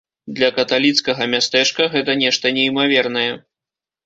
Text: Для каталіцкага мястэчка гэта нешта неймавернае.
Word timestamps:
Для 0.37 0.47
каталіцкага 0.59 1.27
мястэчка 1.33 1.87
гэта 1.93 2.17
нешта 2.23 2.53
неймавернае. 2.57 3.29